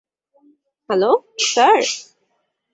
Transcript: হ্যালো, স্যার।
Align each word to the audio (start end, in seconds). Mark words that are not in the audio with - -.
হ্যালো, 0.89 1.11
স্যার। 1.45 1.81